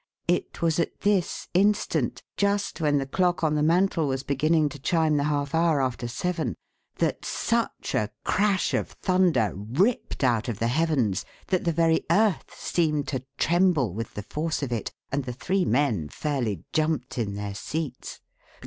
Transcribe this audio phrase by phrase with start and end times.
[0.27, 4.79] It was at this instant, just when the clock on the mantel was beginning to
[4.79, 6.55] chime the half hour after seven,
[6.95, 12.51] that such a crash of thunder ripped out of the heavens that the very earth
[12.57, 17.35] seemed to tremble with the force of it, and the three men fairly jumped in
[17.35, 18.21] their seats.